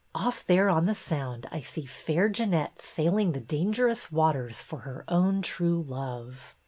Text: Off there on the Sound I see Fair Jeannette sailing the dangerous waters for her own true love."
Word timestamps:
Off 0.15 0.43
there 0.43 0.67
on 0.67 0.85
the 0.87 0.95
Sound 0.95 1.45
I 1.51 1.59
see 1.59 1.85
Fair 1.85 2.27
Jeannette 2.27 2.81
sailing 2.81 3.33
the 3.33 3.39
dangerous 3.39 4.11
waters 4.11 4.59
for 4.59 4.79
her 4.79 5.03
own 5.07 5.43
true 5.43 5.79
love." 5.79 6.55